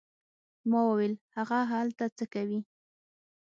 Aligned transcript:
ما 0.69 0.79
وویل: 0.87 1.13
هغه 1.37 1.57
هلته 1.71 2.05
څه 2.17 2.25
کوي؟ 2.33 2.59